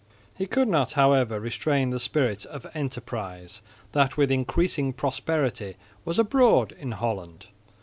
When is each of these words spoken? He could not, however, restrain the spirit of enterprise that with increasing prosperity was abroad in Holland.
He 0.35 0.47
could 0.47 0.67
not, 0.67 0.93
however, 0.93 1.39
restrain 1.39 1.91
the 1.91 1.99
spirit 1.99 2.43
of 2.47 2.65
enterprise 2.73 3.61
that 3.91 4.17
with 4.17 4.31
increasing 4.31 4.93
prosperity 4.93 5.75
was 6.05 6.17
abroad 6.17 6.71
in 6.71 6.93
Holland. 6.93 7.45